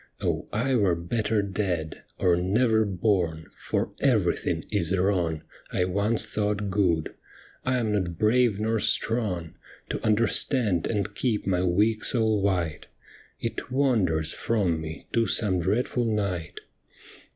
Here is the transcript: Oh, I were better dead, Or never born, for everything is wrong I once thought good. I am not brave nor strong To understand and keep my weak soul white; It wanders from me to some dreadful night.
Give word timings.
Oh, 0.19 0.47
I 0.51 0.73
were 0.73 0.95
better 0.95 1.43
dead, 1.43 2.01
Or 2.17 2.35
never 2.35 2.85
born, 2.85 3.45
for 3.55 3.91
everything 3.99 4.65
is 4.71 4.97
wrong 4.97 5.43
I 5.71 5.85
once 5.85 6.25
thought 6.25 6.71
good. 6.71 7.13
I 7.65 7.77
am 7.77 7.91
not 7.91 8.17
brave 8.17 8.59
nor 8.59 8.79
strong 8.79 9.53
To 9.89 10.03
understand 10.03 10.87
and 10.87 11.13
keep 11.13 11.45
my 11.45 11.61
weak 11.63 12.03
soul 12.03 12.41
white; 12.41 12.87
It 13.39 13.69
wanders 13.71 14.33
from 14.33 14.81
me 14.81 15.05
to 15.13 15.27
some 15.27 15.59
dreadful 15.59 16.05
night. 16.05 16.61